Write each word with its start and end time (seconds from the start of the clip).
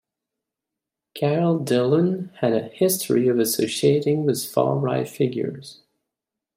Karel 1.13 1.59
Dillen 1.63 2.33
had 2.37 2.53
a 2.53 2.69
history 2.69 3.27
of 3.27 3.37
associating 3.37 4.25
with 4.25 4.43
far-right 4.49 5.07
figures. 5.07 5.83